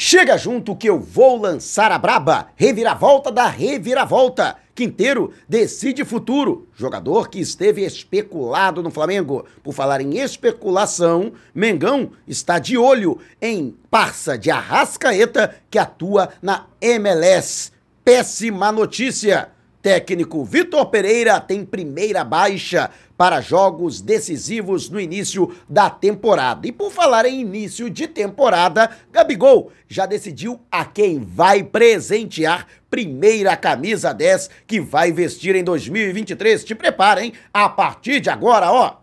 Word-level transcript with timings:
Chega 0.00 0.38
junto 0.38 0.76
que 0.76 0.88
eu 0.88 1.00
vou 1.00 1.40
lançar 1.40 1.90
a 1.90 1.98
braba. 1.98 2.50
Reviravolta 2.54 3.32
da 3.32 3.48
reviravolta. 3.48 4.56
Quinteiro 4.72 5.32
decide 5.48 6.04
futuro. 6.04 6.68
Jogador 6.72 7.28
que 7.28 7.40
esteve 7.40 7.82
especulado 7.82 8.80
no 8.80 8.92
Flamengo. 8.92 9.44
Por 9.60 9.74
falar 9.74 10.00
em 10.00 10.18
especulação, 10.18 11.32
Mengão 11.52 12.12
está 12.28 12.60
de 12.60 12.78
olho 12.78 13.18
em 13.42 13.74
parça 13.90 14.38
de 14.38 14.52
Arrascaeta 14.52 15.56
que 15.68 15.80
atua 15.80 16.28
na 16.40 16.66
MLS. 16.80 17.72
Péssima 18.04 18.70
notícia. 18.70 19.48
Técnico 19.88 20.44
Vitor 20.44 20.84
Pereira 20.90 21.40
tem 21.40 21.64
primeira 21.64 22.22
baixa 22.22 22.90
para 23.16 23.40
jogos 23.40 24.02
decisivos 24.02 24.90
no 24.90 25.00
início 25.00 25.50
da 25.66 25.88
temporada. 25.88 26.68
E 26.68 26.72
por 26.72 26.92
falar 26.92 27.24
em 27.24 27.40
início 27.40 27.88
de 27.88 28.06
temporada, 28.06 28.90
Gabigol 29.10 29.72
já 29.88 30.04
decidiu 30.04 30.60
a 30.70 30.84
quem 30.84 31.20
vai 31.20 31.62
presentear 31.62 32.66
primeira 32.90 33.56
camisa 33.56 34.12
10 34.12 34.50
que 34.66 34.78
vai 34.78 35.10
vestir 35.10 35.56
em 35.56 35.64
2023. 35.64 36.64
Te 36.64 36.74
prepara, 36.74 37.24
hein? 37.24 37.32
A 37.50 37.66
partir 37.66 38.20
de 38.20 38.28
agora, 38.28 38.70
ó, 38.70 38.96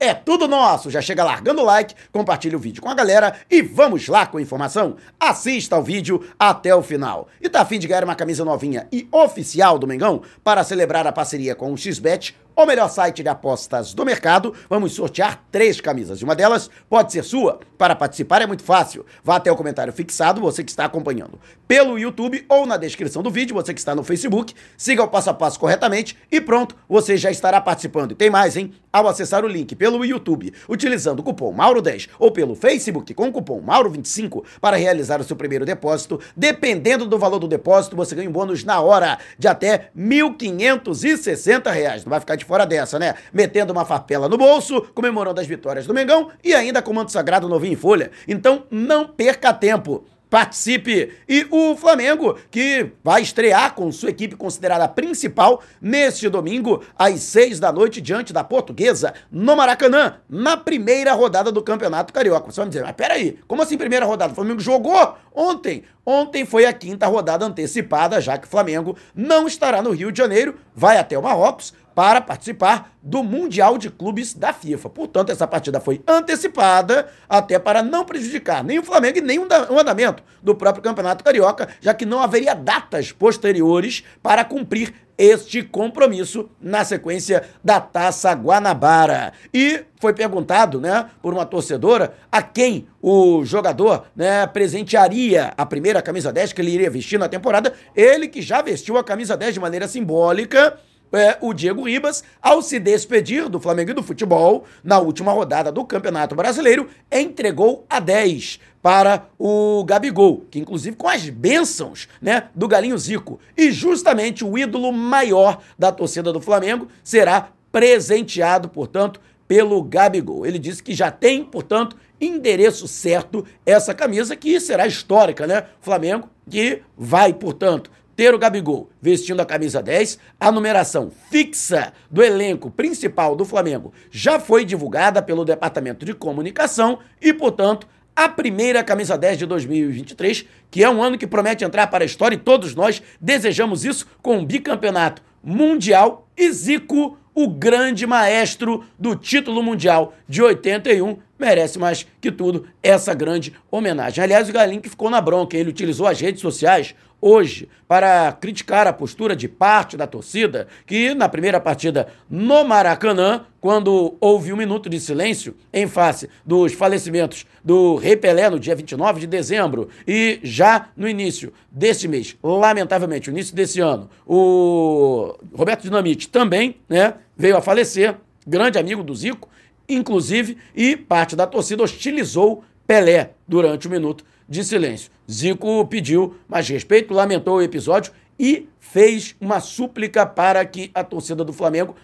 é 0.00 0.14
tudo 0.14 0.48
nosso. 0.48 0.90
Já 0.90 1.02
chega 1.02 1.22
largando 1.22 1.60
o 1.60 1.64
like, 1.64 1.94
compartilha 2.10 2.56
o 2.56 2.60
vídeo 2.60 2.82
com 2.82 2.88
a 2.88 2.94
galera 2.94 3.34
e 3.50 3.60
vamos 3.60 4.08
lá 4.08 4.26
com 4.26 4.38
a 4.38 4.42
informação. 4.42 4.96
Assista 5.20 5.76
ao 5.76 5.82
vídeo 5.82 6.26
até 6.38 6.74
o 6.74 6.82
final. 6.82 7.28
E 7.40 7.48
tá 7.48 7.60
afim 7.60 7.78
de 7.78 7.86
ganhar 7.86 8.02
uma 8.02 8.14
camisa 8.14 8.44
novinha 8.44 8.88
e 8.90 9.06
oficial 9.12 9.78
do 9.78 9.86
Mengão 9.86 10.22
para 10.42 10.64
celebrar 10.64 11.06
a 11.06 11.12
parceria 11.12 11.54
com 11.54 11.70
o 11.70 11.76
XBET? 11.76 12.34
O 12.62 12.66
melhor 12.66 12.88
site 12.88 13.22
de 13.22 13.28
apostas 13.28 13.92
do 13.92 14.04
mercado. 14.04 14.54
Vamos 14.68 14.92
sortear 14.92 15.42
três 15.50 15.80
camisas 15.80 16.22
uma 16.22 16.34
delas 16.34 16.70
pode 16.88 17.12
ser 17.12 17.24
sua. 17.24 17.60
Para 17.76 17.96
participar 17.96 18.42
é 18.42 18.46
muito 18.46 18.62
fácil. 18.62 19.04
Vá 19.24 19.36
até 19.36 19.50
o 19.50 19.56
comentário 19.56 19.92
fixado, 19.92 20.40
você 20.40 20.62
que 20.62 20.70
está 20.70 20.84
acompanhando 20.84 21.38
pelo 21.66 21.98
YouTube 21.98 22.44
ou 22.48 22.66
na 22.66 22.76
descrição 22.76 23.22
do 23.22 23.30
vídeo, 23.30 23.54
você 23.54 23.72
que 23.72 23.80
está 23.80 23.94
no 23.94 24.02
Facebook. 24.02 24.54
Siga 24.76 25.02
o 25.02 25.08
passo 25.08 25.30
a 25.30 25.34
passo 25.34 25.58
corretamente 25.58 26.16
e 26.30 26.40
pronto, 26.40 26.76
você 26.88 27.16
já 27.16 27.30
estará 27.30 27.60
participando. 27.60 28.12
E 28.12 28.14
tem 28.14 28.28
mais, 28.28 28.56
hein? 28.56 28.72
Ao 28.92 29.06
acessar 29.06 29.44
o 29.44 29.48
link 29.48 29.74
pelo 29.76 30.04
YouTube, 30.04 30.52
utilizando 30.68 31.20
o 31.20 31.22
cupom 31.22 31.54
Mauro10 31.54 32.08
ou 32.18 32.32
pelo 32.32 32.56
Facebook 32.56 33.14
com 33.14 33.28
o 33.28 33.32
cupom 33.32 33.62
Mauro25 33.62 34.44
para 34.60 34.76
realizar 34.76 35.20
o 35.20 35.24
seu 35.24 35.36
primeiro 35.36 35.64
depósito, 35.64 36.20
dependendo 36.36 37.06
do 37.06 37.18
valor 37.18 37.38
do 37.38 37.46
depósito, 37.46 37.94
você 37.94 38.14
ganha 38.14 38.28
um 38.28 38.32
bônus 38.32 38.64
na 38.64 38.80
hora 38.80 39.18
de 39.38 39.46
até 39.46 39.90
R$ 39.96 40.02
1.560. 40.02 42.04
Não 42.04 42.10
vai 42.10 42.20
ficar 42.20 42.34
de 42.34 42.44
fora 42.50 42.66
dessa, 42.66 42.98
né? 42.98 43.14
Metendo 43.32 43.72
uma 43.72 43.84
farpela 43.84 44.28
no 44.28 44.36
bolso, 44.36 44.82
comemorando 44.92 45.40
as 45.40 45.46
vitórias 45.46 45.86
do 45.86 45.94
Mengão 45.94 46.30
e 46.42 46.52
ainda 46.52 46.82
com 46.82 46.90
o 46.90 46.94
manto 46.94 47.12
sagrado 47.12 47.48
novinho 47.48 47.74
em 47.74 47.76
folha. 47.76 48.10
Então 48.26 48.64
não 48.72 49.06
perca 49.06 49.54
tempo 49.54 50.04
participe. 50.30 51.12
E 51.28 51.46
o 51.50 51.76
Flamengo, 51.76 52.38
que 52.50 52.92
vai 53.02 53.20
estrear 53.20 53.74
com 53.74 53.90
sua 53.90 54.10
equipe 54.10 54.36
considerada 54.36 54.88
principal 54.88 55.60
neste 55.82 56.28
domingo, 56.28 56.82
às 56.96 57.20
seis 57.20 57.58
da 57.58 57.72
noite, 57.72 58.00
diante 58.00 58.32
da 58.32 58.44
Portuguesa, 58.44 59.12
no 59.30 59.56
Maracanã, 59.56 60.14
na 60.28 60.56
primeira 60.56 61.12
rodada 61.12 61.50
do 61.50 61.60
Campeonato 61.60 62.12
Carioca. 62.12 62.50
Você 62.50 62.60
vai 62.60 62.66
me 62.66 62.70
dizer, 62.70 62.84
mas 62.84 62.94
peraí, 62.94 63.38
como 63.48 63.60
assim 63.60 63.76
primeira 63.76 64.06
rodada? 64.06 64.32
O 64.32 64.36
Flamengo 64.36 64.60
jogou 64.60 65.16
ontem. 65.34 65.82
Ontem 66.06 66.46
foi 66.46 66.64
a 66.64 66.72
quinta 66.72 67.06
rodada 67.06 67.44
antecipada, 67.44 68.20
já 68.20 68.38
que 68.38 68.46
o 68.46 68.50
Flamengo 68.50 68.96
não 69.14 69.46
estará 69.46 69.82
no 69.82 69.90
Rio 69.90 70.10
de 70.10 70.18
Janeiro, 70.18 70.56
vai 70.74 70.96
até 70.96 71.18
o 71.18 71.22
Marrocos 71.22 71.74
para 72.00 72.22
participar 72.22 72.94
do 73.02 73.22
Mundial 73.22 73.76
de 73.76 73.90
Clubes 73.90 74.32
da 74.32 74.54
FIFA. 74.54 74.88
Portanto, 74.88 75.32
essa 75.32 75.46
partida 75.46 75.78
foi 75.80 76.00
antecipada 76.08 77.08
até 77.28 77.58
para 77.58 77.82
não 77.82 78.06
prejudicar 78.06 78.64
nem 78.64 78.78
o 78.78 78.82
Flamengo 78.82 79.18
e 79.18 79.20
nem 79.20 79.38
o 79.38 79.78
andamento 79.78 80.22
do 80.42 80.54
próprio 80.54 80.82
Campeonato 80.82 81.22
Carioca, 81.22 81.68
já 81.78 81.92
que 81.92 82.06
não 82.06 82.22
haveria 82.22 82.54
datas 82.54 83.12
posteriores 83.12 84.02
para 84.22 84.46
cumprir 84.46 84.94
este 85.18 85.62
compromisso 85.62 86.48
na 86.58 86.82
sequência 86.86 87.44
da 87.62 87.78
Taça 87.78 88.32
Guanabara. 88.32 89.34
E 89.52 89.84
foi 90.00 90.14
perguntado, 90.14 90.80
né, 90.80 91.10
por 91.20 91.34
uma 91.34 91.44
torcedora 91.44 92.14
a 92.32 92.40
quem 92.40 92.88
o 93.02 93.44
jogador, 93.44 94.06
né, 94.16 94.46
presentearia 94.46 95.52
a 95.54 95.66
primeira 95.66 96.00
camisa 96.00 96.32
10 96.32 96.54
que 96.54 96.62
ele 96.62 96.70
iria 96.70 96.88
vestir 96.88 97.18
na 97.18 97.28
temporada. 97.28 97.74
Ele 97.94 98.26
que 98.26 98.40
já 98.40 98.62
vestiu 98.62 98.96
a 98.96 99.04
camisa 99.04 99.36
10 99.36 99.52
de 99.52 99.60
maneira 99.60 99.86
simbólica 99.86 100.78
é, 101.12 101.36
o 101.40 101.52
Diego 101.52 101.82
Ribas, 101.82 102.22
ao 102.40 102.62
se 102.62 102.78
despedir 102.78 103.48
do 103.48 103.60
Flamengo 103.60 103.90
e 103.90 103.94
do 103.94 104.02
futebol 104.02 104.64
na 104.82 104.98
última 104.98 105.32
rodada 105.32 105.72
do 105.72 105.84
Campeonato 105.84 106.34
Brasileiro, 106.34 106.88
entregou 107.10 107.84
a 107.88 107.98
10 108.00 108.60
para 108.82 109.26
o 109.38 109.84
Gabigol, 109.84 110.44
que 110.50 110.58
inclusive 110.58 110.96
com 110.96 111.08
as 111.08 111.28
bênçãos 111.28 112.08
né, 112.20 112.44
do 112.54 112.66
Galinho 112.66 112.96
Zico. 112.96 113.38
E 113.56 113.70
justamente 113.70 114.44
o 114.44 114.56
ídolo 114.56 114.92
maior 114.92 115.60
da 115.78 115.92
torcida 115.92 116.32
do 116.32 116.40
Flamengo 116.40 116.88
será 117.04 117.50
presenteado, 117.70 118.68
portanto, 118.68 119.20
pelo 119.46 119.82
Gabigol. 119.82 120.46
Ele 120.46 120.58
disse 120.58 120.82
que 120.82 120.94
já 120.94 121.10
tem, 121.10 121.44
portanto, 121.44 121.96
endereço 122.20 122.86
certo 122.86 123.44
essa 123.64 123.94
camisa 123.94 124.36
que 124.36 124.60
será 124.60 124.86
histórica, 124.86 125.46
né? 125.46 125.64
Flamengo 125.80 126.28
que 126.48 126.82
vai, 126.96 127.32
portanto, 127.32 127.90
ter 128.20 128.34
o 128.34 128.38
Gabigol 128.38 128.90
vestindo 129.00 129.40
a 129.40 129.46
camisa 129.46 129.82
10, 129.82 130.18
a 130.38 130.52
numeração 130.52 131.10
fixa 131.30 131.90
do 132.10 132.22
elenco 132.22 132.70
principal 132.70 133.34
do 133.34 133.46
Flamengo 133.46 133.94
já 134.10 134.38
foi 134.38 134.62
divulgada 134.62 135.22
pelo 135.22 135.42
Departamento 135.42 136.04
de 136.04 136.12
Comunicação 136.12 136.98
e, 137.18 137.32
portanto, 137.32 137.88
a 138.14 138.28
primeira 138.28 138.84
camisa 138.84 139.16
10 139.16 139.38
de 139.38 139.46
2023, 139.46 140.44
que 140.70 140.84
é 140.84 140.90
um 140.90 141.02
ano 141.02 141.16
que 141.16 141.26
promete 141.26 141.64
entrar 141.64 141.86
para 141.86 142.04
a 142.04 142.06
história 142.06 142.34
e 142.34 142.38
todos 142.38 142.74
nós 142.74 143.02
desejamos 143.18 143.86
isso 143.86 144.06
com 144.20 144.36
um 144.36 144.44
bicampeonato 144.44 145.22
mundial 145.42 146.28
e 146.36 146.52
Zico, 146.52 147.16
o 147.34 147.48
grande 147.48 148.06
maestro 148.06 148.84
do 148.98 149.16
título 149.16 149.62
mundial 149.62 150.12
de 150.28 150.42
81, 150.42 151.16
merece 151.40 151.78
mais 151.78 152.06
que 152.20 152.30
tudo 152.30 152.66
essa 152.82 153.14
grande 153.14 153.54
homenagem. 153.70 154.22
Aliás, 154.22 154.48
o 154.48 154.52
Galinho 154.52 154.82
que 154.82 154.90
ficou 154.90 155.10
na 155.10 155.20
bronca, 155.20 155.56
ele 155.56 155.70
utilizou 155.70 156.06
as 156.06 156.20
redes 156.20 156.40
sociais 156.40 156.94
hoje 157.20 157.68
para 157.86 158.32
criticar 158.32 158.86
a 158.86 158.92
postura 158.92 159.36
de 159.36 159.46
parte 159.46 159.96
da 159.96 160.06
torcida 160.06 160.68
que, 160.86 161.14
na 161.14 161.28
primeira 161.28 161.60
partida 161.60 162.08
no 162.28 162.64
Maracanã, 162.64 163.44
quando 163.60 164.16
houve 164.20 164.52
um 164.52 164.56
minuto 164.56 164.88
de 164.88 164.98
silêncio 164.98 165.54
em 165.72 165.86
face 165.86 166.30
dos 166.46 166.72
falecimentos 166.72 167.44
do 167.62 167.96
Rei 167.96 168.16
Pelé 168.16 168.48
no 168.48 168.58
dia 168.58 168.74
29 168.74 169.20
de 169.20 169.26
dezembro 169.26 169.88
e 170.06 170.40
já 170.42 170.88
no 170.96 171.06
início 171.06 171.52
desse 171.70 172.08
mês, 172.08 172.36
lamentavelmente, 172.42 173.30
no 173.30 173.36
início 173.36 173.54
desse 173.54 173.80
ano, 173.80 174.08
o 174.26 175.36
Roberto 175.54 175.82
Dinamite 175.82 176.28
também 176.28 176.76
né, 176.88 177.14
veio 177.36 177.56
a 177.56 177.60
falecer, 177.60 178.16
grande 178.46 178.78
amigo 178.78 179.02
do 179.02 179.14
Zico, 179.14 179.48
inclusive, 179.94 180.56
e 180.74 180.96
parte 180.96 181.34
da 181.36 181.46
torcida 181.46 181.82
hostilizou 181.82 182.64
Pelé 182.86 183.32
durante 183.46 183.86
o 183.86 183.90
minuto 183.90 184.24
de 184.48 184.64
silêncio. 184.64 185.10
Zico 185.30 185.86
pediu 185.86 186.34
mais 186.48 186.68
respeito, 186.68 187.14
lamentou 187.14 187.56
o 187.56 187.62
episódio 187.62 188.12
e 188.38 188.68
fez 188.80 189.36
uma 189.40 189.60
súplica 189.60 190.26
para 190.26 190.64
que 190.64 190.90
a 190.92 191.04
torcida 191.04 191.44
do 191.44 191.52
Flamengo 191.52 191.94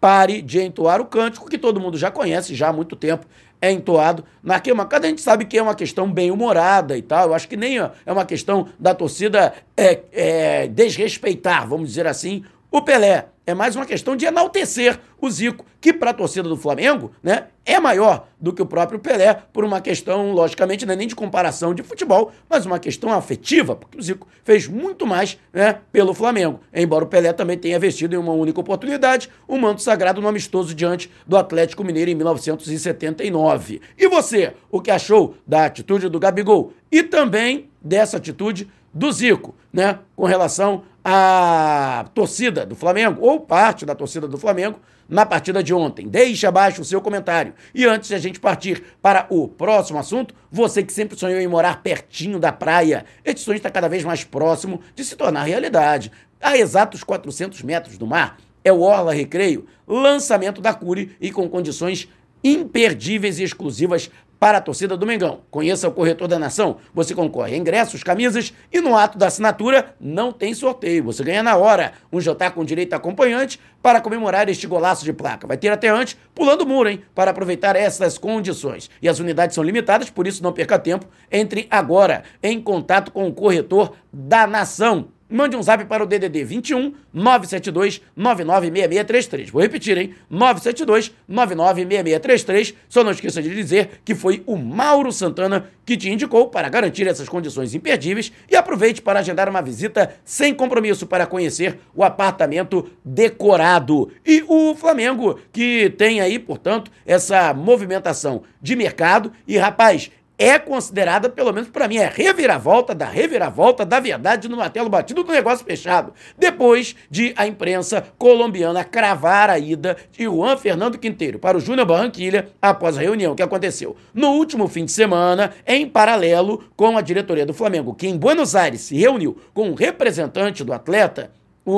pare 0.00 0.40
de 0.40 0.62
entoar 0.62 1.00
o 1.00 1.04
cântico 1.04 1.48
que 1.48 1.58
todo 1.58 1.78
mundo 1.78 1.98
já 1.98 2.10
conhece 2.10 2.54
já 2.54 2.68
há 2.68 2.72
muito 2.72 2.96
tempo. 2.96 3.26
É 3.60 3.70
entoado 3.70 4.24
na 4.42 4.54
arquibancada. 4.54 5.06
A 5.06 5.10
gente 5.10 5.20
sabe 5.20 5.44
que 5.44 5.58
é 5.58 5.62
uma 5.62 5.74
questão 5.74 6.10
bem 6.10 6.30
humorada 6.30 6.96
e 6.96 7.02
tal. 7.02 7.28
Eu 7.28 7.34
acho 7.34 7.46
que 7.46 7.56
nem 7.56 7.78
é 7.78 7.92
uma 8.06 8.24
questão 8.24 8.68
da 8.78 8.94
torcida 8.94 9.52
é, 9.76 10.00
é, 10.12 10.68
desrespeitar, 10.68 11.68
vamos 11.68 11.90
dizer 11.90 12.06
assim, 12.06 12.42
o 12.70 12.80
Pelé 12.80 13.26
é 13.46 13.54
mais 13.54 13.74
uma 13.74 13.86
questão 13.86 14.14
de 14.14 14.26
enaltecer 14.26 14.98
o 15.20 15.30
Zico, 15.30 15.64
que 15.80 15.92
para 15.92 16.10
a 16.10 16.14
torcida 16.14 16.48
do 16.48 16.56
Flamengo, 16.56 17.12
né, 17.22 17.46
é 17.64 17.78
maior 17.78 18.26
do 18.40 18.52
que 18.52 18.62
o 18.62 18.66
próprio 18.66 18.98
Pelé, 18.98 19.34
por 19.52 19.64
uma 19.64 19.80
questão, 19.80 20.32
logicamente, 20.32 20.84
é 20.84 20.96
nem 20.96 21.06
de 21.06 21.14
comparação 21.14 21.74
de 21.74 21.82
futebol, 21.82 22.32
mas 22.48 22.64
uma 22.64 22.78
questão 22.78 23.12
afetiva, 23.12 23.76
porque 23.76 23.98
o 23.98 24.02
Zico 24.02 24.26
fez 24.42 24.66
muito 24.66 25.06
mais 25.06 25.38
né, 25.52 25.78
pelo 25.92 26.14
Flamengo, 26.14 26.60
embora 26.72 27.04
o 27.04 27.08
Pelé 27.08 27.32
também 27.32 27.58
tenha 27.58 27.78
vestido 27.78 28.14
em 28.14 28.18
uma 28.18 28.32
única 28.32 28.60
oportunidade 28.60 29.28
o 29.46 29.58
manto 29.58 29.82
sagrado 29.82 30.20
no 30.20 30.28
amistoso 30.28 30.74
diante 30.74 31.10
do 31.26 31.36
Atlético 31.36 31.84
Mineiro 31.84 32.10
em 32.10 32.14
1979. 32.14 33.80
E 33.98 34.08
você, 34.08 34.54
o 34.70 34.80
que 34.80 34.90
achou 34.90 35.34
da 35.46 35.66
atitude 35.66 36.08
do 36.08 36.18
Gabigol 36.18 36.72
e 36.90 37.02
também 37.02 37.68
dessa 37.82 38.16
atitude 38.16 38.70
do 38.92 39.10
Zico, 39.12 39.54
né, 39.72 39.98
com 40.16 40.24
relação 40.24 40.82
à 41.04 42.06
torcida 42.14 42.64
do 42.66 42.74
Flamengo, 42.74 43.22
ou 43.22 43.40
parte 43.40 43.86
da 43.86 43.94
torcida 43.94 44.28
do 44.28 44.38
Flamengo, 44.38 44.78
na 45.08 45.26
partida 45.26 45.62
de 45.62 45.74
ontem. 45.74 46.08
Deixe 46.08 46.46
abaixo 46.46 46.82
o 46.82 46.84
seu 46.84 47.00
comentário. 47.00 47.52
E 47.74 47.84
antes 47.84 48.08
de 48.08 48.14
a 48.14 48.18
gente 48.18 48.38
partir 48.38 48.82
para 49.02 49.26
o 49.28 49.48
próximo 49.48 49.98
assunto, 49.98 50.34
você 50.50 50.82
que 50.82 50.92
sempre 50.92 51.18
sonhou 51.18 51.40
em 51.40 51.48
morar 51.48 51.82
pertinho 51.82 52.38
da 52.38 52.52
praia, 52.52 53.04
este 53.24 53.40
sonho 53.40 53.56
está 53.56 53.70
cada 53.70 53.88
vez 53.88 54.04
mais 54.04 54.22
próximo 54.22 54.80
de 54.94 55.04
se 55.04 55.16
tornar 55.16 55.42
realidade. 55.42 56.12
A 56.40 56.56
exatos 56.56 57.02
400 57.02 57.60
metros 57.62 57.98
do 57.98 58.06
mar 58.06 58.38
é 58.62 58.72
o 58.72 58.80
Orla 58.80 59.12
Recreio, 59.12 59.66
lançamento 59.86 60.60
da 60.60 60.72
Cure 60.72 61.16
e 61.20 61.30
com 61.32 61.48
condições 61.48 62.08
imperdíveis 62.42 63.38
e 63.38 63.42
exclusivas 63.42 64.10
para 64.40 64.56
a 64.56 64.60
torcida 64.62 64.96
do 64.96 65.06
Mengão. 65.06 65.42
Conheça 65.50 65.86
o 65.86 65.92
Corretor 65.92 66.26
da 66.26 66.38
Nação. 66.38 66.78
Você 66.94 67.14
concorre 67.14 67.54
a 67.54 67.58
ingressos, 67.58 68.02
camisas 68.02 68.54
e 68.72 68.80
no 68.80 68.96
ato 68.96 69.18
da 69.18 69.26
assinatura 69.26 69.94
não 70.00 70.32
tem 70.32 70.54
sorteio. 70.54 71.04
Você 71.04 71.22
ganha 71.22 71.42
na 71.42 71.56
hora 71.56 71.92
um 72.10 72.18
jantar 72.18 72.52
com 72.52 72.64
direito 72.64 72.94
a 72.94 72.96
acompanhante 72.96 73.60
para 73.82 74.00
comemorar 74.00 74.48
este 74.48 74.66
golaço 74.66 75.04
de 75.04 75.12
placa. 75.12 75.46
Vai 75.46 75.58
ter 75.58 75.68
até 75.68 75.88
antes 75.88 76.16
pulando 76.34 76.62
o 76.62 76.66
muro, 76.66 76.88
hein? 76.88 77.02
Para 77.14 77.32
aproveitar 77.32 77.76
essas 77.76 78.16
condições. 78.16 78.88
E 79.02 79.08
as 79.08 79.18
unidades 79.18 79.54
são 79.54 79.62
limitadas, 79.62 80.08
por 80.08 80.26
isso 80.26 80.42
não 80.42 80.52
perca 80.52 80.78
tempo. 80.78 81.06
Entre 81.30 81.66
agora 81.70 82.24
em 82.42 82.60
contato 82.62 83.12
com 83.12 83.28
o 83.28 83.34
Corretor 83.34 83.92
da 84.10 84.46
Nação. 84.46 85.08
Mande 85.30 85.56
um 85.56 85.62
zap 85.62 85.84
para 85.84 86.02
o 86.02 86.06
DDD 86.06 86.42
21 86.42 86.92
972 87.12 88.02
996633. 88.16 89.50
Vou 89.50 89.62
repetir, 89.62 89.96
hein? 89.96 90.14
972 90.28 91.14
996633. 91.28 92.74
Só 92.88 93.04
não 93.04 93.12
esqueça 93.12 93.40
de 93.40 93.54
dizer 93.54 94.00
que 94.04 94.14
foi 94.14 94.42
o 94.44 94.56
Mauro 94.56 95.12
Santana 95.12 95.66
que 95.86 95.96
te 95.96 96.10
indicou 96.10 96.48
para 96.48 96.68
garantir 96.68 97.06
essas 97.06 97.28
condições 97.28 97.74
imperdíveis 97.74 98.32
e 98.50 98.56
aproveite 98.56 99.02
para 99.02 99.20
agendar 99.20 99.48
uma 99.48 99.62
visita 99.62 100.14
sem 100.24 100.52
compromisso 100.52 101.06
para 101.06 101.26
conhecer 101.26 101.78
o 101.94 102.02
apartamento 102.02 102.90
decorado. 103.04 104.10
E 104.26 104.44
o 104.48 104.74
Flamengo, 104.74 105.38
que 105.52 105.90
tem 105.90 106.20
aí, 106.20 106.38
portanto, 106.38 106.90
essa 107.06 107.54
movimentação 107.54 108.42
de 108.60 108.76
mercado. 108.76 109.32
E, 109.46 109.56
rapaz, 109.56 110.10
é 110.40 110.58
considerada, 110.58 111.28
pelo 111.28 111.52
menos 111.52 111.68
para 111.68 111.86
mim, 111.86 111.98
é 111.98 112.08
reviravolta 112.08 112.94
da 112.94 113.04
reviravolta 113.04 113.84
da 113.84 114.00
verdade 114.00 114.48
no 114.48 114.56
martelo 114.56 114.88
batido 114.88 115.22
do 115.22 115.30
negócio 115.30 115.66
fechado. 115.66 116.14
Depois 116.38 116.96
de 117.10 117.34
a 117.36 117.46
imprensa 117.46 118.06
colombiana 118.16 118.82
cravar 118.82 119.50
a 119.50 119.58
ida 119.58 119.98
de 120.10 120.24
Juan 120.24 120.56
Fernando 120.56 120.96
Quinteiro 120.96 121.38
para 121.38 121.58
o 121.58 121.60
Júnior 121.60 121.86
Barranquilha 121.86 122.48
após 122.62 122.96
a 122.96 123.02
reunião 123.02 123.34
que 123.34 123.42
aconteceu 123.42 123.94
no 124.14 124.28
último 124.28 124.66
fim 124.66 124.86
de 124.86 124.92
semana, 124.92 125.52
em 125.66 125.86
paralelo 125.86 126.64
com 126.74 126.96
a 126.96 127.02
diretoria 127.02 127.44
do 127.44 127.52
Flamengo, 127.52 127.94
que 127.94 128.08
em 128.08 128.16
Buenos 128.16 128.56
Aires 128.56 128.80
se 128.80 128.96
reuniu 128.96 129.36
com 129.52 129.68
um 129.68 129.74
representante 129.74 130.64
do 130.64 130.72
atleta 130.72 131.30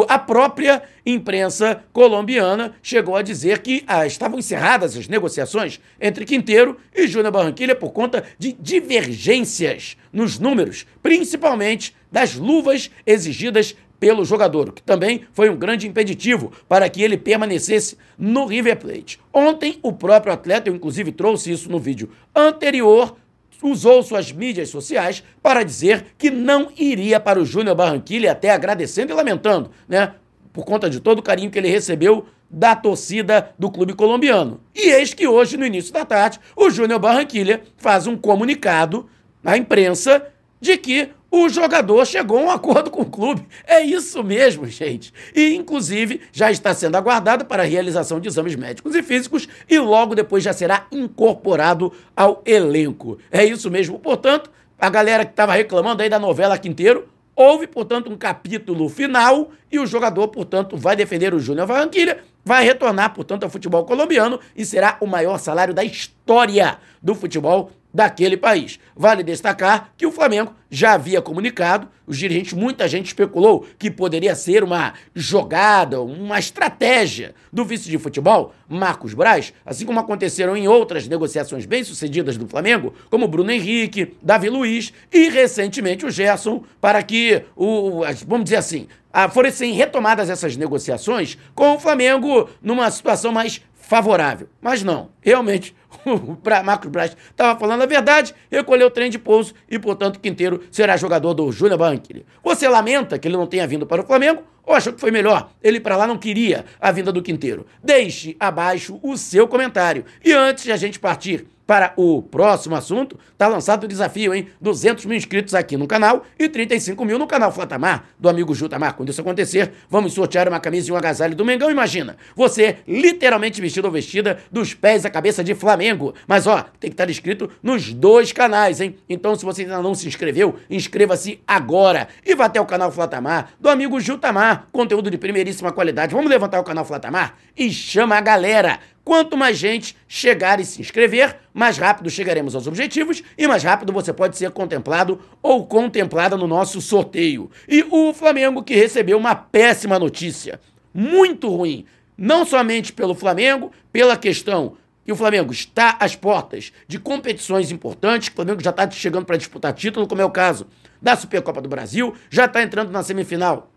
a 0.09 0.19
própria 0.19 0.83
imprensa 1.05 1.83
colombiana 1.93 2.75
chegou 2.83 3.17
a 3.17 3.23
dizer 3.23 3.59
que 3.59 3.83
ah, 3.87 4.07
estavam 4.07 4.39
encerradas 4.39 4.97
as 4.97 5.09
negociações 5.09 5.81
entre 6.01 6.25
Quinteiro 6.25 6.77
e 6.95 7.07
Júnior 7.07 7.33
Barranquilha 7.33 7.75
por 7.75 7.91
conta 7.91 8.25
de 8.39 8.53
divergências 8.53 9.97
nos 10.13 10.39
números, 10.39 10.87
principalmente 11.03 11.95
das 12.11 12.35
luvas 12.35 12.91
exigidas 13.07 13.75
pelo 14.03 14.25
jogador, 14.25 14.73
que 14.73 14.83
também 14.83 15.23
foi 15.33 15.49
um 15.49 15.57
grande 15.57 15.87
impeditivo 15.87 16.51
para 16.69 16.89
que 16.89 17.01
ele 17.01 17.17
permanecesse 17.17 17.97
no 18.19 18.47
River 18.47 18.77
Plate. 18.77 19.21
Ontem, 19.33 19.79
o 19.81 19.93
próprio 19.93 20.33
atleta, 20.33 20.69
eu 20.69 20.75
inclusive 20.75 21.13
trouxe 21.13 21.53
isso 21.53 21.71
no 21.71 21.79
vídeo 21.79 22.11
anterior, 22.35 23.17
usou 23.63 24.03
suas 24.03 24.33
mídias 24.33 24.69
sociais 24.69 25.23
para 25.43 25.63
dizer 25.63 26.07
que 26.19 26.31
não 26.31 26.71
iria 26.77 27.21
para 27.21 27.41
o 27.41 27.45
Júnior 27.45 27.77
Barranquilla, 27.77 28.33
até 28.33 28.51
agradecendo 28.51 29.13
e 29.13 29.15
lamentando, 29.15 29.71
né? 29.89 30.15
Por 30.53 30.65
conta 30.65 30.91
de 30.91 31.01
todo 31.01 31.21
o 31.21 31.23
carinho 31.23 31.51
que 31.51 31.59
ele 31.59 31.69
recebeu 31.69 32.27
da 32.51 32.77
torcida 32.77 33.55
do 33.59 33.71
clube 33.71 33.95
colombiano. 33.95 34.61
E 34.75 34.91
eis 34.91 35.15
que 35.15 35.27
hoje, 35.27 35.57
no 35.57 35.65
início 35.65 35.93
da 35.93 36.05
tarde, 36.05 36.39
o 36.55 36.69
Júnior 36.69 37.01
Barranquilla 37.01 37.63
faz 37.79 38.07
um 38.07 38.17
comunicado 38.17 39.09
à 39.43 39.57
imprensa 39.57 40.27
de 40.61 40.77
que 40.77 41.09
o 41.33 41.49
jogador 41.49 42.07
chegou 42.07 42.39
a 42.39 42.43
um 42.43 42.51
acordo 42.51 42.91
com 42.91 43.01
o 43.01 43.11
clube. 43.11 43.49
É 43.67 43.81
isso 43.81 44.23
mesmo, 44.23 44.67
gente. 44.67 45.15
E, 45.35 45.55
inclusive, 45.55 46.21
já 46.31 46.51
está 46.51 46.75
sendo 46.75 46.97
aguardado 46.97 47.47
para 47.47 47.63
a 47.63 47.67
realização 47.67 48.21
de 48.21 48.29
exames 48.29 48.55
médicos 48.55 48.95
e 48.95 49.03
físicos 49.03 49.49
e 49.69 49.79
logo 49.79 50.15
depois 50.15 50.45
já 50.45 50.53
será 50.53 50.87
incorporado 50.93 51.91
ao 52.15 52.43
elenco. 52.45 53.17
É 53.31 53.43
isso 53.43 53.71
mesmo. 53.71 53.99
Portanto, 53.99 54.51
a 54.79 54.91
galera 54.91 55.25
que 55.25 55.33
estava 55.33 55.55
reclamando 55.55 56.03
aí 56.03 56.11
da 56.11 56.19
novela 56.19 56.59
Quinteiro, 56.59 57.09
houve, 57.35 57.67
portanto, 57.67 58.13
um 58.13 58.17
capítulo 58.17 58.91
final 58.91 59.53
e 59.71 59.79
o 59.79 59.87
jogador, 59.87 60.29
portanto, 60.29 60.77
vai 60.77 60.95
defender 60.95 61.33
o 61.33 61.41
Júnior 61.41 61.67
Barranquilla, 61.67 62.19
vai 62.45 62.63
retornar, 62.63 63.15
portanto, 63.15 63.45
ao 63.45 63.51
futebol 63.51 63.87
colombiano 63.87 64.39
e 64.55 64.67
será 64.67 64.99
o 65.01 65.07
maior 65.07 65.39
salário 65.39 65.73
da 65.73 65.83
história 65.83 66.77
do 67.03 67.15
futebol 67.15 67.71
daquele 67.93 68.37
país. 68.37 68.79
Vale 68.95 69.23
destacar 69.23 69.93
que 69.97 70.07
o 70.07 70.13
Flamengo 70.13 70.55
já 70.71 70.95
havia 70.95 71.21
comunicado, 71.21 71.89
os 72.07 72.17
dirigentes, 72.17 72.55
muita 72.55 72.89
gente 72.89 73.07
especulou 73.07 73.67
que 73.79 73.91
poderia 73.91 74.35
ser 74.35 74.65
uma 74.65 74.95
jogada, 75.15 76.01
uma 76.01 76.39
estratégia 76.39 77.35
do 77.53 77.65
vice 77.65 77.91
de 77.91 77.99
futebol, 77.99 78.55
Marcos 78.69 79.13
Braz, 79.13 79.53
assim 79.67 79.85
como 79.85 80.01
aconteceram 80.01 80.57
em 80.57 80.67
outras 80.67 81.07
negociações 81.07 81.67
bem-sucedidas 81.67 82.39
do 82.39 82.49
Flamengo, 82.49 82.95
como 83.11 83.29
Bruno 83.29 83.51
Henrique, 83.51 84.17
Davi 84.23 84.49
Luiz 84.49 84.93
e 85.13 85.29
recentemente 85.29 86.07
o 86.07 86.11
Gerson, 86.11 86.65
para 86.81 87.03
que 87.03 87.43
o, 87.55 88.03
vamos 88.27 88.45
dizer 88.45 88.57
assim, 88.57 88.89
fossem 89.31 89.73
retomadas 89.75 90.31
essas 90.31 90.57
negociações 90.57 91.37
com 91.55 91.75
o 91.75 91.79
Flamengo 91.79 92.49
numa 92.63 92.91
situação 92.91 93.31
mais 93.31 93.61
favorável. 93.93 94.49
Mas 94.59 94.83
não, 94.83 95.11
realmente 95.21 95.77
o 96.07 96.39
Marcos 96.65 96.91
Braz 96.91 97.15
estava 97.31 97.61
falando 97.61 97.83
a 97.83 97.87
verdade, 97.87 98.35
recolheu 98.51 98.87
o 98.87 98.91
trem 98.91 99.11
de 99.11 99.19
pouso 99.19 99.53
e, 99.71 99.79
portanto, 99.79 100.19
Quinteiro 100.19 100.63
será 100.71 100.97
jogador 100.97 101.35
do 101.35 101.53
Júnior 101.53 101.79
Barranquilla. 101.79 102.23
Você 102.43 102.67
lamenta 102.67 103.19
que 103.19 103.29
ele 103.29 103.37
não 103.37 103.47
tenha 103.47 103.67
vindo 103.67 103.87
para 103.87 104.01
o 104.01 104.07
Flamengo 104.07 104.45
ou 104.65 104.75
achou 104.75 104.95
que 104.95 105.01
foi 105.01 105.11
melhor? 105.11 105.51
Ele 105.63 105.79
para 105.79 105.95
lá 105.95 106.07
não 106.07 106.17
queria 106.17 106.65
a 106.81 106.91
vinda 106.91 107.13
do 107.13 107.21
Quinteiro. 107.21 107.67
Deixe 107.85 108.35
abaixo 108.41 108.99
o 109.03 109.15
seu 109.15 109.47
comentário. 109.47 110.07
E 110.25 110.33
antes 110.33 110.65
de 110.65 110.73
a 110.73 110.77
gente 110.79 110.99
partir 110.99 111.47
para 111.73 111.95
o 111.97 112.21
próximo 112.21 112.77
assunto, 112.77 113.19
tá 113.39 113.49
lançado 113.49 113.85
o 113.85 113.89
desafio, 113.89 114.35
hein? 114.35 114.49
200 114.61 115.07
mil 115.07 115.17
inscritos 115.17 115.55
aqui 115.55 115.75
no 115.75 115.87
canal 115.87 116.23
e 116.39 116.47
35 116.47 117.03
mil 117.03 117.19
no 117.19 117.27
canal 117.27 117.51
Flatamar, 117.51 118.11
do 118.21 118.29
amigo 118.29 118.55
Jutamar. 118.55 118.93
Quando 118.95 119.09
isso 119.09 119.23
acontecer, 119.23 119.73
vamos 119.89 120.13
sortear 120.13 120.47
uma 120.51 120.61
camisa 120.61 120.91
e 120.91 120.93
um 120.93 120.97
agasalho 120.97 121.35
do 121.35 121.47
Mengão. 121.47 121.71
Imagina, 121.71 122.19
você 122.37 122.77
literalmente 122.87 123.59
vestido 123.59 123.87
ou 123.87 123.91
vestida 123.91 124.39
dos 124.53 124.75
pés 124.75 125.07
à 125.07 125.11
cabeça 125.11 125.43
de 125.43 125.55
Flamengo. 125.55 126.13
Mas 126.27 126.47
ó, 126.47 126.63
tem 126.79 126.91
que 126.91 126.95
estar 126.95 127.09
inscrito 127.09 127.49
nos 127.63 127.91
dois 127.91 128.33
canais, 128.33 128.79
hein? 128.79 128.99
Então, 129.09 129.35
se 129.35 129.43
você 129.43 129.63
ainda 129.63 129.81
não 129.81 129.95
se 129.95 130.07
inscreveu, 130.07 130.57
inscreva-se 130.69 131.41
agora 131.47 132.07
e 132.23 132.35
vá 132.35 132.45
até 132.45 132.61
o 132.61 132.67
canal 132.67 132.93
Flatamar, 132.93 133.53
do 133.59 133.71
amigo 133.71 133.99
Jutamar. 133.99 134.69
Conteúdo 134.71 135.11
de 135.11 135.17
primeiríssima 135.17 135.73
qualidade. 135.73 136.15
Vamos 136.15 136.29
levantar 136.29 136.61
o 136.61 136.65
canal 136.65 136.85
Flatamar 136.85 137.39
e 137.57 137.71
chama 137.71 138.19
a 138.19 138.21
galera. 138.21 138.79
Quanto 139.05 139.37
mais 139.37 139.59
gente 139.59 139.97
chegar 140.07 140.61
e 140.61 140.65
se 140.65 140.81
inscrever, 140.81 141.37
mais 141.53 141.77
rápido 141.77 142.09
chegaremos 142.09 142.55
aos 142.55 142.69
objetivos 142.69 143.23
e 143.37 143.49
mais 143.49 143.65
rápido 143.65 143.93
você 143.93 144.13
pode 144.13 144.37
ser 144.37 144.51
contemplado 144.53 145.21
ou 145.43 145.67
contemplada 145.67 146.37
no 146.37 146.47
nosso 146.47 146.81
sorteio. 146.81 147.51
E 147.69 147.85
o 147.91 148.15
Flamengo 148.15 148.63
que 148.63 148.75
recebeu 148.75 149.19
uma 149.19 149.35
péssima 149.35 149.99
notícia, 149.99 150.61
muito 150.95 151.49
ruim, 151.49 151.85
não 152.17 152.47
somente 152.47 152.93
pelo 152.93 153.15
Flamengo, 153.15 153.73
pela 153.93 154.17
questão 154.17 154.77
que 155.05 155.11
o 155.11 155.17
Flamengo 155.17 155.53
está 155.53 155.97
às 155.99 156.15
portas 156.15 156.73
de 156.87 156.99
competições 157.01 157.73
importantes, 157.73 158.29
o 158.29 158.33
Flamengo 158.33 158.63
já 158.63 158.71
está 158.71 158.89
chegando 158.89 159.27
para 159.27 159.37
disputar 159.37 159.73
título, 159.73 160.07
como 160.07 160.23
é 160.23 160.25
o 160.25 160.31
caso 160.31 160.69
da 161.01 161.17
Supercopa 161.17 161.61
do 161.61 161.69
Brasil, 161.69 162.15
já 162.31 162.45
está 162.45 162.63
entrando 162.63 162.93
na 162.93 163.03
semifinal 163.03 163.72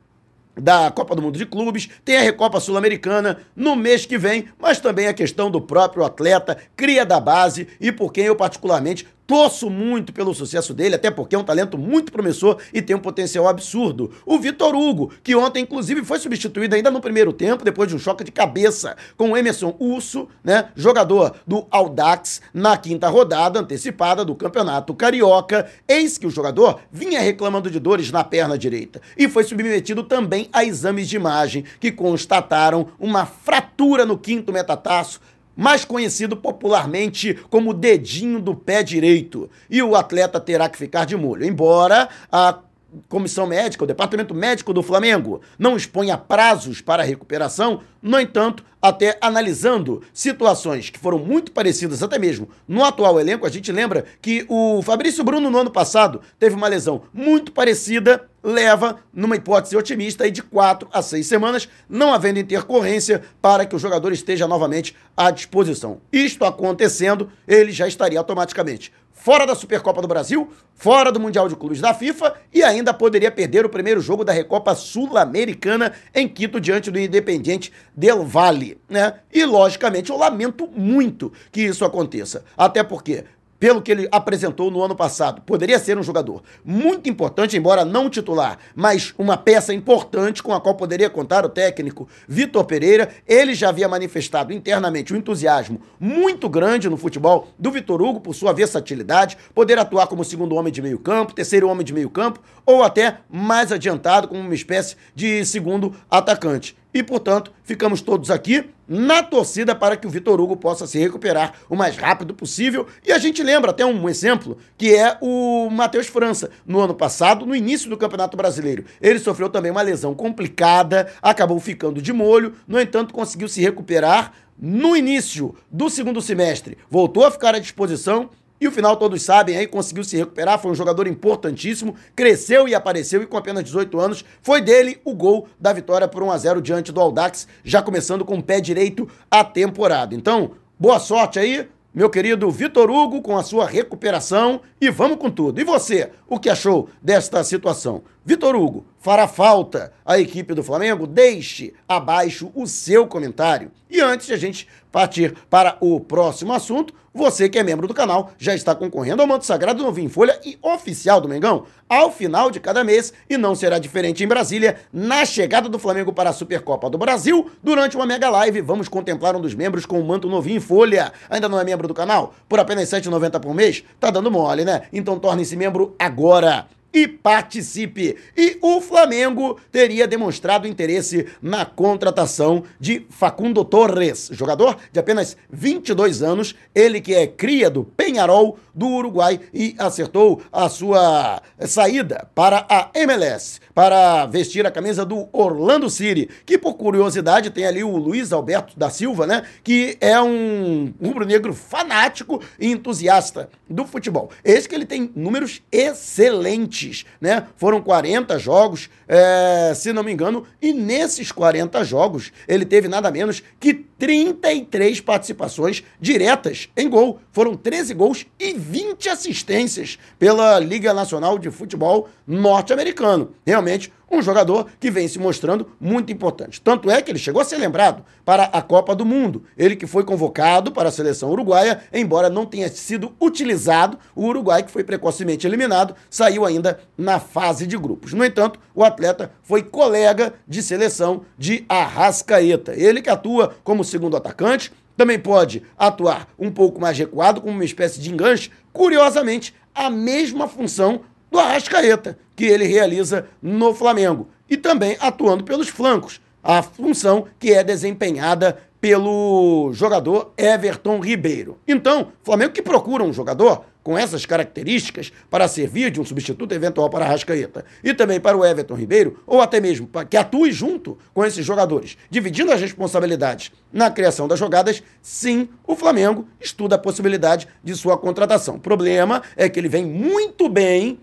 da 0.55 0.89
Copa 0.91 1.15
do 1.15 1.21
Mundo 1.21 1.37
de 1.37 1.45
Clubes, 1.45 1.89
tem 2.03 2.17
a 2.17 2.21
Recopa 2.21 2.59
Sul-Americana 2.59 3.39
no 3.55 3.75
mês 3.75 4.05
que 4.05 4.17
vem, 4.17 4.47
mas 4.59 4.79
também 4.79 5.07
a 5.07 5.13
questão 5.13 5.51
do 5.51 5.61
próprio 5.61 6.03
atleta, 6.03 6.57
cria 6.75 7.05
da 7.05 7.19
base 7.19 7.67
e 7.79 7.91
por 7.91 8.11
quem 8.11 8.25
eu 8.25 8.35
particularmente 8.35 9.07
Torço 9.27 9.69
muito 9.69 10.13
pelo 10.13 10.33
sucesso 10.33 10.73
dele, 10.73 10.95
até 10.95 11.09
porque 11.09 11.35
é 11.35 11.39
um 11.39 11.43
talento 11.43 11.77
muito 11.77 12.11
promissor 12.11 12.57
e 12.73 12.81
tem 12.81 12.95
um 12.95 12.99
potencial 12.99 13.47
absurdo. 13.47 14.11
O 14.25 14.37
Vitor 14.37 14.75
Hugo, 14.75 15.11
que 15.23 15.35
ontem 15.35 15.63
inclusive 15.63 16.03
foi 16.03 16.19
substituído 16.19 16.75
ainda 16.75 16.91
no 16.91 17.01
primeiro 17.01 17.33
tempo, 17.33 17.63
depois 17.63 17.89
de 17.89 17.95
um 17.95 17.99
choque 17.99 18.23
de 18.23 18.31
cabeça 18.31 18.95
com 19.17 19.31
o 19.31 19.37
Emerson 19.37 19.75
Urso, 19.79 20.27
né, 20.43 20.69
jogador 20.75 21.35
do 21.47 21.65
Audax, 21.71 22.41
na 22.53 22.77
quinta 22.77 23.09
rodada 23.09 23.59
antecipada 23.59 24.23
do 24.23 24.35
Campeonato 24.35 24.93
Carioca. 24.93 25.67
Eis 25.87 26.17
que 26.17 26.27
o 26.27 26.31
jogador 26.31 26.81
vinha 26.91 27.19
reclamando 27.19 27.71
de 27.71 27.79
dores 27.79 28.11
na 28.11 28.23
perna 28.23 28.57
direita 28.57 29.01
e 29.17 29.27
foi 29.27 29.43
submetido 29.43 30.03
também 30.03 30.49
a 30.53 30.63
exames 30.63 31.09
de 31.09 31.15
imagem 31.15 31.65
que 31.79 31.91
constataram 31.91 32.89
uma 32.99 33.25
fratura 33.25 34.05
no 34.05 34.17
quinto 34.17 34.53
metatarso 34.53 35.19
mais 35.55 35.85
conhecido 35.85 36.35
popularmente 36.35 37.33
como 37.49 37.73
dedinho 37.73 38.41
do 38.41 38.55
pé 38.55 38.83
direito, 38.83 39.49
e 39.69 39.81
o 39.81 39.95
atleta 39.95 40.39
terá 40.39 40.67
que 40.67 40.77
ficar 40.77 41.05
de 41.05 41.15
molho. 41.15 41.45
Embora 41.45 42.09
a 42.31 42.59
comissão 43.07 43.45
médica, 43.47 43.83
o 43.83 43.87
departamento 43.87 44.33
médico 44.33 44.73
do 44.73 44.83
Flamengo, 44.83 45.41
não 45.57 45.75
exponha 45.75 46.17
prazos 46.17 46.81
para 46.81 47.03
recuperação, 47.03 47.81
no 48.01 48.19
entanto, 48.19 48.63
até 48.81 49.17
analisando 49.19 50.03
situações 50.13 50.91
que 50.91 50.99
foram 50.99 51.17
muito 51.17 51.51
parecidas, 51.51 52.03
até 52.03 52.19
mesmo 52.19 52.49
no 52.67 52.83
atual 52.83 53.19
elenco, 53.19 53.45
a 53.45 53.49
gente 53.49 53.71
lembra 53.71 54.05
que 54.21 54.45
o 54.47 54.81
Fabrício 54.83 55.23
Bruno 55.23 55.49
no 55.49 55.57
ano 55.57 55.71
passado 55.71 56.21
teve 56.37 56.55
uma 56.55 56.67
lesão 56.67 57.03
muito 57.11 57.51
parecida, 57.51 58.29
leva, 58.43 58.99
numa 59.11 59.35
hipótese 59.35 59.75
otimista, 59.75 60.29
de 60.29 60.43
quatro 60.43 60.87
a 60.93 61.01
seis 61.01 61.25
semanas, 61.25 61.67
não 61.89 62.13
havendo 62.13 62.37
intercorrência 62.37 63.23
para 63.41 63.65
que 63.65 63.75
o 63.75 63.79
jogador 63.79 64.11
esteja 64.13 64.47
novamente 64.47 64.95
à 65.17 65.31
disposição. 65.31 65.99
Isto 66.13 66.45
acontecendo, 66.45 67.31
ele 67.47 67.71
já 67.71 67.87
estaria 67.87 68.19
automaticamente 68.19 68.93
fora 69.15 69.47
da 69.47 69.55
Supercopa 69.55 70.01
do 70.01 70.07
Brasil, 70.07 70.51
fora 70.75 71.11
do 71.11 71.19
Mundial 71.19 71.47
de 71.47 71.55
Clubes 71.55 71.79
da 71.79 71.93
FIFA 71.93 72.35
e 72.53 72.61
ainda 72.61 72.93
poderia 72.93 73.31
perder 73.31 73.65
o 73.65 73.69
primeiro 73.69 74.01
jogo 74.01 74.25
da 74.25 74.33
Recopa 74.33 74.75
Sul-Americana 74.75 75.93
em 76.13 76.27
Quito 76.27 76.59
diante 76.59 76.91
do 76.91 76.99
Independiente 76.99 77.71
del 77.95 78.23
Valle, 78.23 78.77
né? 78.87 79.15
E 79.33 79.43
logicamente 79.45 80.11
eu 80.11 80.17
lamento 80.17 80.67
muito 80.67 81.31
que 81.51 81.61
isso 81.61 81.85
aconteça, 81.85 82.43
até 82.57 82.83
porque 82.83 83.23
pelo 83.59 83.81
que 83.81 83.91
ele 83.91 84.07
apresentou 84.11 84.69
no 84.69 84.83
ano 84.83 84.95
passado. 84.95 85.41
Poderia 85.41 85.79
ser 85.79 85.97
um 85.97 86.03
jogador 86.03 86.43
muito 86.63 87.09
importante, 87.09 87.57
embora 87.57 87.85
não 87.85 88.09
titular, 88.09 88.57
mas 88.75 89.13
uma 89.17 89.37
peça 89.37 89.73
importante 89.73 90.43
com 90.43 90.53
a 90.53 90.61
qual 90.61 90.75
poderia 90.75 91.09
contar 91.09 91.45
o 91.45 91.49
técnico 91.49 92.07
Vitor 92.27 92.65
Pereira. 92.65 93.09
Ele 93.27 93.53
já 93.53 93.69
havia 93.69 93.87
manifestado 93.87 94.53
internamente 94.53 95.13
um 95.13 95.17
entusiasmo 95.17 95.81
muito 95.99 96.49
grande 96.49 96.89
no 96.89 96.97
futebol 96.97 97.47
do 97.57 97.71
Vitor 97.71 98.01
Hugo 98.01 98.19
por 98.19 98.33
sua 98.33 98.53
versatilidade, 98.53 99.37
poder 99.53 99.79
atuar 99.79 100.07
como 100.07 100.23
segundo 100.23 100.55
homem 100.55 100.71
de 100.71 100.81
meio 100.81 100.99
campo, 100.99 101.33
terceiro 101.33 101.67
homem 101.69 101.85
de 101.85 101.93
meio 101.93 102.09
campo 102.09 102.39
ou 102.65 102.83
até 102.83 103.19
mais 103.29 103.71
adiantado 103.71 104.27
como 104.27 104.41
uma 104.41 104.55
espécie 104.55 104.95
de 105.13 105.45
segundo 105.45 105.95
atacante 106.09 106.75
e, 106.95 107.03
portanto, 107.03 107.51
ficamos 107.61 107.99
todos 107.99 108.31
aqui 108.31 108.69
na 108.87 109.21
torcida 109.21 109.75
para 109.75 109.97
que 109.97 110.07
o 110.07 110.09
Vitor 110.09 110.39
Hugo 110.39 110.55
possa 110.55 110.87
se 110.87 110.97
recuperar 110.97 111.53
o 111.69 111.75
mais 111.75 111.97
rápido 111.97 112.33
possível. 112.33 112.87
E 113.05 113.11
a 113.11 113.17
gente 113.17 113.43
lembra 113.43 113.71
até 113.71 113.85
um 113.85 114.07
exemplo, 114.07 114.57
que 114.77 114.95
é 114.95 115.17
o 115.19 115.69
Matheus 115.69 116.07
França. 116.07 116.49
No 116.65 116.79
ano 116.79 116.95
passado, 116.95 117.45
no 117.45 117.53
início 117.53 117.89
do 117.89 117.97
Campeonato 117.97 118.37
Brasileiro, 118.37 118.85
ele 119.01 119.19
sofreu 119.19 119.49
também 119.49 119.71
uma 119.71 119.81
lesão 119.81 120.15
complicada, 120.15 121.11
acabou 121.21 121.59
ficando 121.59 122.01
de 122.01 122.13
molho, 122.13 122.53
no 122.65 122.79
entanto, 122.79 123.13
conseguiu 123.13 123.49
se 123.49 123.59
recuperar 123.59 124.31
no 124.57 124.95
início 124.95 125.53
do 125.69 125.89
segundo 125.89 126.21
semestre. 126.21 126.77
Voltou 126.89 127.25
a 127.25 127.31
ficar 127.31 127.53
à 127.55 127.59
disposição 127.59 128.29
e 128.59 128.67
o 128.67 128.71
final 128.71 128.95
todos 128.95 129.21
sabem 129.21 129.57
aí, 129.57 129.67
conseguiu 129.67 130.03
se 130.03 130.15
recuperar, 130.15 130.59
foi 130.59 130.71
um 130.71 130.75
jogador 130.75 131.07
importantíssimo, 131.07 131.95
cresceu 132.15 132.67
e 132.67 132.75
apareceu 132.75 133.21
e 133.21 133.25
com 133.25 133.37
apenas 133.37 133.63
18 133.63 133.99
anos 133.99 134.25
foi 134.41 134.61
dele 134.61 134.99
o 135.03 135.13
gol 135.13 135.47
da 135.59 135.73
vitória 135.73 136.07
por 136.07 136.23
1 136.23 136.31
a 136.31 136.37
0 136.37 136.61
diante 136.61 136.91
do 136.91 137.01
Aldax, 137.01 137.47
já 137.63 137.81
começando 137.81 138.23
com 138.23 138.37
o 138.37 138.43
pé 138.43 138.61
direito 138.61 139.09
a 139.29 139.43
temporada. 139.43 140.15
Então, 140.15 140.51
boa 140.79 140.99
sorte 140.99 141.37
aí, 141.37 141.67
meu 141.93 142.09
querido 142.09 142.49
Vitor 142.49 142.89
Hugo, 142.89 143.21
com 143.21 143.37
a 143.37 143.43
sua 143.43 143.65
recuperação 143.65 144.61
e 144.79 144.89
vamos 144.89 145.17
com 145.17 145.29
tudo. 145.29 145.59
E 145.59 145.63
você, 145.63 146.11
o 146.27 146.39
que 146.39 146.49
achou 146.49 146.89
desta 147.01 147.43
situação? 147.43 148.03
Vitor 148.27 148.55
Hugo, 148.55 148.83
fará 148.97 149.27
falta 149.27 149.93
a 150.03 150.17
equipe 150.19 150.55
do 150.55 150.63
Flamengo? 150.63 151.05
Deixe 151.05 151.75
abaixo 151.87 152.51
o 152.55 152.65
seu 152.65 153.05
comentário. 153.05 153.71
E 153.87 154.01
antes 154.01 154.25
de 154.25 154.33
a 154.33 154.37
gente 154.37 154.67
partir 154.91 155.35
para 155.47 155.77
o 155.79 155.99
próximo 155.99 156.51
assunto, 156.51 156.91
você 157.13 157.47
que 157.47 157.59
é 157.59 157.63
membro 157.63 157.87
do 157.87 157.93
canal 157.93 158.31
já 158.35 158.55
está 158.55 158.73
concorrendo 158.73 159.21
ao 159.21 159.27
manto 159.27 159.45
sagrado 159.45 159.77
do 159.77 159.85
Novinho 159.85 160.09
Folha 160.09 160.39
e 160.43 160.57
oficial 160.59 161.21
do 161.21 161.29
Mengão 161.29 161.67
ao 161.87 162.11
final 162.11 162.49
de 162.49 162.59
cada 162.59 162.83
mês 162.83 163.13
e 163.29 163.37
não 163.37 163.53
será 163.53 163.77
diferente 163.77 164.23
em 164.23 164.27
Brasília 164.27 164.77
na 164.91 165.23
chegada 165.23 165.69
do 165.69 165.77
Flamengo 165.77 166.11
para 166.11 166.31
a 166.31 166.33
Supercopa 166.33 166.89
do 166.89 166.97
Brasil. 166.97 167.51
Durante 167.61 167.95
uma 167.95 168.07
mega 168.07 168.27
live, 168.31 168.59
vamos 168.59 168.89
contemplar 168.89 169.35
um 169.35 169.41
dos 169.41 169.53
membros 169.53 169.85
com 169.85 169.99
o 170.01 170.03
manto 170.03 170.27
Novinho 170.27 170.59
Folha. 170.59 171.13
Ainda 171.29 171.47
não 171.47 171.59
é 171.59 171.63
membro 171.63 171.87
do 171.87 171.93
canal? 171.93 172.33
Por 172.49 172.59
apenas 172.59 172.91
R$ 172.91 173.01
7,90 173.01 173.39
por 173.39 173.53
mês? 173.53 173.83
Tá 173.99 174.09
dando 174.09 174.31
mole, 174.31 174.65
né? 174.65 174.87
Então 174.91 175.19
torne-se 175.19 175.55
membro 175.55 175.95
agora 175.99 176.65
e 176.95 177.09
participe. 177.09 178.15
E 178.37 178.57
o 178.61 178.79
Flamengo 178.79 179.59
teria 179.69 180.07
demonstrado 180.07 180.65
interesse 180.65 181.27
na 181.41 181.65
contratação 181.65 182.63
de 182.79 183.05
Facundo 183.09 183.65
Torres, 183.65 184.29
jogador 184.31 184.77
de 184.93 184.99
apenas 184.99 185.35
22 185.51 186.23
anos, 186.23 186.55
ele 186.73 187.01
que 187.01 187.13
é 187.13 187.27
cria 187.27 187.69
do 187.69 187.83
Penharol 187.83 188.57
do 188.73 188.87
Uruguai 188.87 189.41
e 189.53 189.75
acertou 189.77 190.41
a 190.51 190.69
sua 190.69 191.41
saída 191.59 192.29
para 192.33 192.65
a 192.69 192.89
MLS, 192.93 193.59
para 193.73 194.25
vestir 194.25 194.65
a 194.65 194.71
camisa 194.71 195.05
do 195.05 195.27
Orlando 195.33 195.89
City, 195.89 196.29
que 196.45 196.57
por 196.57 196.75
curiosidade 196.75 197.49
tem 197.49 197.65
ali 197.65 197.83
o 197.83 197.97
Luiz 197.97 198.31
Alberto 198.31 198.79
da 198.79 198.89
Silva, 198.89 199.27
né, 199.27 199.43
que 199.63 199.97
é 199.99 200.19
um 200.21 200.93
rubro-negro 201.03 201.53
fanático 201.53 202.41
e 202.57 202.71
entusiasta 202.71 203.49
do 203.69 203.85
futebol. 203.85 204.29
Esse 204.43 204.69
que 204.69 204.75
ele 204.75 204.85
tem 204.85 205.11
números 205.15 205.61
excelentes 205.71 206.84
né? 207.19 207.47
Foram 207.55 207.81
40 207.81 208.37
jogos, 208.37 208.89
é, 209.07 209.73
se 209.75 209.91
não 209.93 210.03
me 210.03 210.11
engano, 210.11 210.45
e 210.61 210.73
nesses 210.73 211.31
40 211.31 211.83
jogos 211.83 212.31
ele 212.47 212.65
teve 212.65 212.87
nada 212.87 213.09
menos 213.11 213.41
que 213.59 213.73
33 213.73 214.99
participações 215.01 215.83
diretas 215.99 216.69
em 216.75 216.89
gol. 216.89 217.19
Foram 217.31 217.55
13 217.55 217.93
gols 217.93 218.25
e 218.39 218.53
20 218.53 219.09
assistências 219.09 219.97
pela 220.19 220.59
Liga 220.59 220.93
Nacional 220.93 221.39
de 221.39 221.49
Futebol 221.49 222.09
Norte-Americano. 222.27 223.33
Realmente 223.45 223.91
um 224.17 224.21
jogador 224.21 224.67
que 224.79 224.91
vem 224.91 225.07
se 225.07 225.19
mostrando 225.19 225.67
muito 225.79 226.11
importante. 226.11 226.61
Tanto 226.61 226.89
é 226.89 227.01
que 227.01 227.11
ele 227.11 227.19
chegou 227.19 227.41
a 227.41 227.45
ser 227.45 227.57
lembrado 227.57 228.03
para 228.23 228.43
a 228.45 228.61
Copa 228.61 228.95
do 228.95 229.05
Mundo. 229.05 229.43
Ele 229.57 229.75
que 229.75 229.87
foi 229.87 230.03
convocado 230.03 230.71
para 230.71 230.89
a 230.89 230.91
seleção 230.91 231.29
uruguaia, 231.29 231.81
embora 231.93 232.29
não 232.29 232.45
tenha 232.45 232.69
sido 232.69 233.13
utilizado, 233.21 233.97
o 234.15 234.25
Uruguai, 234.25 234.63
que 234.63 234.71
foi 234.71 234.83
precocemente 234.83 235.45
eliminado, 235.45 235.95
saiu 236.09 236.45
ainda 236.45 236.79
na 236.97 237.19
fase 237.19 237.67
de 237.67 237.77
grupos. 237.77 238.13
No 238.13 238.25
entanto, 238.25 238.59
o 238.73 238.83
atleta 238.83 239.31
foi 239.43 239.63
colega 239.63 240.33
de 240.47 240.61
seleção 240.61 241.23
de 241.37 241.65
Arrascaeta. 241.67 242.73
Ele 242.75 243.01
que 243.01 243.09
atua 243.09 243.55
como 243.63 243.83
segundo 243.83 244.17
atacante, 244.17 244.71
também 244.97 245.19
pode 245.19 245.61
atuar 245.77 246.27
um 246.39 246.49
pouco 246.49 246.79
mais 246.79 246.97
recuado, 246.97 247.41
como 247.41 247.53
uma 247.53 247.65
espécie 247.65 247.99
de 247.99 248.11
enganche. 248.11 248.49
Curiosamente, 248.71 249.53
a 249.73 249.89
mesma 249.89 250.47
função 250.47 251.01
do 251.35 251.39
Arrascaeta, 251.41 252.17
que 252.33 252.45
ele 252.45 252.65
realiza 252.65 253.27
no 253.41 253.73
Flamengo. 253.73 254.29
E 254.49 254.55
também 254.55 254.95
atuando 255.01 255.43
pelos 255.43 255.67
flancos, 255.67 256.21
a 256.41 256.63
função 256.63 257.25
que 257.37 257.51
é 257.51 257.61
desempenhada 257.61 258.57
pelo 258.79 259.71
jogador 259.73 260.31
Everton 260.37 261.01
Ribeiro. 261.01 261.57
Então, 261.67 262.13
Flamengo 262.23 262.53
que 262.53 262.61
procura 262.61 263.03
um 263.03 263.11
jogador 263.11 263.65
com 263.83 263.97
essas 263.97 264.25
características 264.25 265.11
para 265.29 265.47
servir 265.49 265.91
de 265.91 265.99
um 265.99 266.05
substituto 266.05 266.53
eventual 266.53 266.89
para 266.89 267.03
a 267.03 267.07
Rascaeta 267.09 267.65
e 267.83 267.93
também 267.93 268.19
para 268.19 268.37
o 268.37 268.45
Everton 268.45 268.75
Ribeiro, 268.75 269.21
ou 269.27 269.41
até 269.41 269.59
mesmo 269.59 269.87
para 269.87 270.05
que 270.05 270.15
atue 270.15 270.53
junto 270.53 270.97
com 271.13 271.25
esses 271.25 271.45
jogadores, 271.45 271.97
dividindo 272.09 272.51
as 272.51 272.61
responsabilidades 272.61 273.51
na 273.73 273.91
criação 273.91 274.27
das 274.27 274.39
jogadas, 274.39 274.81
sim, 275.01 275.49
o 275.67 275.75
Flamengo 275.75 276.27
estuda 276.39 276.75
a 276.75 276.79
possibilidade 276.79 277.47
de 277.61 277.75
sua 277.75 277.97
contratação. 277.97 278.55
O 278.55 278.59
problema 278.59 279.21
é 279.35 279.49
que 279.49 279.59
ele 279.59 279.67
vem 279.67 279.85
muito 279.85 280.47
bem 280.47 280.99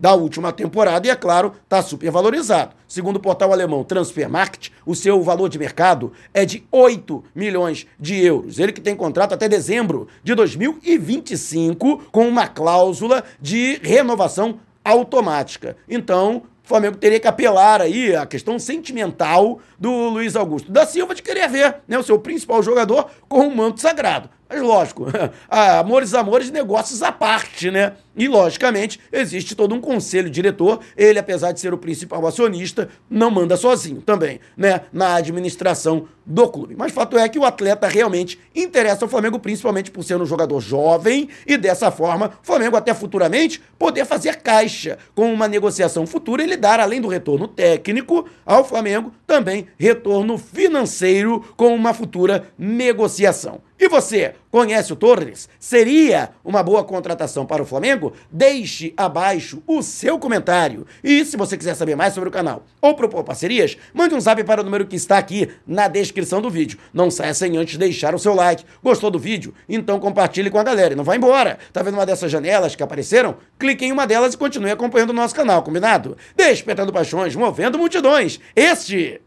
da 0.00 0.14
última 0.14 0.52
temporada 0.52 1.06
e, 1.06 1.10
é 1.10 1.16
claro, 1.16 1.54
está 1.64 1.82
super 1.82 2.10
valorizado. 2.10 2.74
Segundo 2.86 3.16
o 3.16 3.20
portal 3.20 3.52
alemão 3.52 3.84
Transfermarkt, 3.84 4.72
o 4.86 4.94
seu 4.94 5.22
valor 5.22 5.48
de 5.48 5.58
mercado 5.58 6.12
é 6.32 6.44
de 6.44 6.64
8 6.70 7.24
milhões 7.34 7.86
de 7.98 8.24
euros. 8.24 8.58
Ele 8.58 8.72
que 8.72 8.80
tem 8.80 8.96
contrato 8.96 9.34
até 9.34 9.48
dezembro 9.48 10.08
de 10.22 10.34
2025 10.34 12.08
com 12.10 12.28
uma 12.28 12.46
cláusula 12.46 13.24
de 13.40 13.78
renovação 13.82 14.60
automática. 14.84 15.76
Então, 15.88 16.42
o 16.64 16.68
Flamengo 16.68 16.96
teria 16.96 17.18
que 17.18 17.26
apelar 17.26 17.80
aí 17.80 18.14
à 18.14 18.26
questão 18.26 18.58
sentimental 18.58 19.58
do 19.78 19.90
Luiz 20.10 20.36
Augusto 20.36 20.70
da 20.70 20.84
Silva 20.84 21.14
de 21.14 21.22
querer 21.22 21.48
ver 21.48 21.76
né, 21.88 21.98
o 21.98 22.02
seu 22.02 22.18
principal 22.18 22.62
jogador 22.62 23.10
com 23.28 23.40
um 23.40 23.54
manto 23.54 23.80
sagrado. 23.80 24.28
Mas 24.48 24.62
lógico, 24.62 25.06
amores, 25.48 26.14
amores, 26.14 26.50
negócios 26.50 27.02
à 27.02 27.12
parte, 27.12 27.70
né? 27.70 27.92
E, 28.16 28.26
logicamente, 28.26 28.98
existe 29.12 29.54
todo 29.54 29.74
um 29.74 29.80
conselho 29.80 30.30
diretor. 30.30 30.80
Ele, 30.96 31.18
apesar 31.18 31.52
de 31.52 31.60
ser 31.60 31.74
o 31.74 31.78
principal 31.78 32.26
acionista, 32.26 32.88
não 33.10 33.30
manda 33.30 33.56
sozinho 33.56 34.00
também, 34.00 34.40
né? 34.56 34.80
Na 34.92 35.16
administração 35.16 36.08
do 36.24 36.48
clube. 36.48 36.74
Mas 36.76 36.92
fato 36.92 37.16
é 37.16 37.28
que 37.28 37.38
o 37.38 37.44
atleta 37.44 37.86
realmente 37.86 38.38
interessa 38.54 39.04
ao 39.04 39.08
Flamengo, 39.08 39.38
principalmente 39.38 39.90
por 39.90 40.02
ser 40.02 40.20
um 40.20 40.26
jogador 40.26 40.60
jovem 40.60 41.28
e 41.46 41.56
dessa 41.56 41.90
forma, 41.90 42.32
o 42.42 42.46
Flamengo 42.46 42.76
até 42.76 42.92
futuramente 42.92 43.62
poder 43.78 44.04
fazer 44.04 44.36
caixa 44.36 44.98
com 45.14 45.32
uma 45.32 45.48
negociação 45.48 46.06
futura 46.06 46.42
e 46.42 46.46
lhe 46.46 46.56
dar, 46.56 46.80
além 46.80 47.00
do 47.00 47.08
retorno 47.08 47.48
técnico 47.48 48.28
ao 48.44 48.64
Flamengo, 48.64 49.12
também 49.28 49.66
retorno 49.78 50.38
financeiro 50.38 51.44
com 51.54 51.74
uma 51.74 51.92
futura 51.92 52.48
negociação. 52.58 53.60
E 53.80 53.86
você, 53.88 54.34
conhece 54.50 54.92
o 54.92 54.96
Torres? 54.96 55.48
Seria 55.60 56.30
uma 56.44 56.64
boa 56.64 56.82
contratação 56.82 57.46
para 57.46 57.62
o 57.62 57.66
Flamengo? 57.66 58.12
Deixe 58.32 58.92
abaixo 58.96 59.62
o 59.68 59.82
seu 59.82 60.18
comentário. 60.18 60.84
E 61.04 61.24
se 61.24 61.36
você 61.36 61.56
quiser 61.56 61.76
saber 61.76 61.94
mais 61.94 62.12
sobre 62.12 62.28
o 62.28 62.32
canal 62.32 62.64
ou 62.80 62.94
propor 62.94 63.22
parcerias, 63.22 63.76
mande 63.94 64.16
um 64.16 64.20
zap 64.20 64.42
para 64.42 64.62
o 64.62 64.64
número 64.64 64.84
que 64.84 64.96
está 64.96 65.16
aqui 65.16 65.48
na 65.64 65.86
descrição 65.86 66.42
do 66.42 66.50
vídeo. 66.50 66.76
Não 66.92 67.08
saia 67.08 67.32
sem 67.34 67.56
antes 67.56 67.76
deixar 67.76 68.16
o 68.16 68.18
seu 68.18 68.34
like. 68.34 68.64
Gostou 68.82 69.12
do 69.12 69.18
vídeo? 69.18 69.54
Então 69.68 70.00
compartilhe 70.00 70.50
com 70.50 70.58
a 70.58 70.64
galera 70.64 70.94
e 70.94 70.96
não 70.96 71.04
vá 71.04 71.14
embora. 71.14 71.56
Tá 71.72 71.80
vendo 71.80 71.94
uma 71.94 72.06
dessas 72.06 72.32
janelas 72.32 72.74
que 72.74 72.82
apareceram? 72.82 73.36
Clique 73.60 73.84
em 73.84 73.92
uma 73.92 74.08
delas 74.08 74.34
e 74.34 74.38
continue 74.38 74.72
acompanhando 74.72 75.10
o 75.10 75.12
nosso 75.12 75.36
canal, 75.36 75.62
combinado? 75.62 76.16
Despertando 76.34 76.92
paixões, 76.92 77.36
movendo 77.36 77.78
multidões. 77.78 78.40
Este 78.56 79.17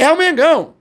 é 0.00 0.10
o 0.10 0.16
Mengão. 0.16 0.74